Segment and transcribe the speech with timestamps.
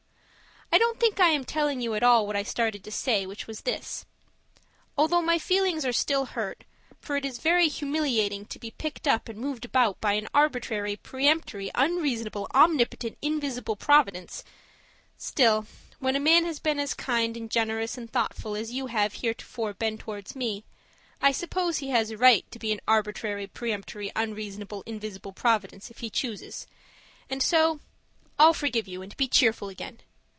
[0.73, 3.45] I don't think I am telling you at all what I started to say, which
[3.45, 4.05] was this:
[4.97, 6.63] Although my feelings are still hurt,
[7.01, 10.95] for it is very humiliating to be picked up and moved about by an arbitrary,
[10.95, 14.45] peremptory, unreasonable, omnipotent, invisible Providence,
[15.17, 15.67] still,
[15.99, 19.73] when a man has been as kind and generous and thoughtful as you have heretofore
[19.73, 20.63] been towards me,
[21.21, 25.97] I suppose he has a right to be an arbitrary, peremptory, unreasonable, invisible Providence if
[25.97, 26.65] he chooses,
[27.29, 27.81] and so
[28.39, 29.99] I'll forgive you and be cheerful again.